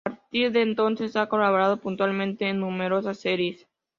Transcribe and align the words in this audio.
A 0.03 0.09
partir 0.15 0.51
de 0.51 0.63
entonces 0.63 1.15
ha 1.15 1.29
colaborado 1.29 1.77
puntualmente 1.77 2.49
en 2.49 2.59
numerosas 2.61 3.19
series. 3.19 3.67